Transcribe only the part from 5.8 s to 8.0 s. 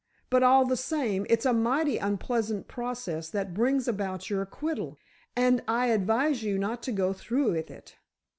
advise you not to go through with it."